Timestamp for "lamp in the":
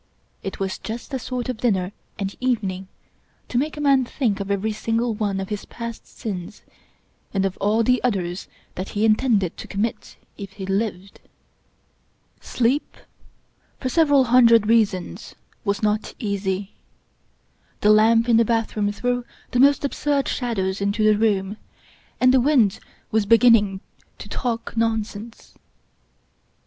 17.91-18.43